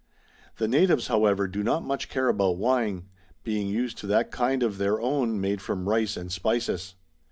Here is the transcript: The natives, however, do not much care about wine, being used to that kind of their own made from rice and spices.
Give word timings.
The 0.57 0.67
natives, 0.67 1.09
however, 1.09 1.47
do 1.47 1.61
not 1.61 1.83
much 1.83 2.09
care 2.09 2.27
about 2.27 2.57
wine, 2.57 3.05
being 3.43 3.67
used 3.67 3.99
to 3.99 4.07
that 4.07 4.31
kind 4.31 4.63
of 4.63 4.79
their 4.79 4.99
own 4.99 5.39
made 5.39 5.61
from 5.61 5.87
rice 5.87 6.17
and 6.17 6.31
spices. 6.31 6.95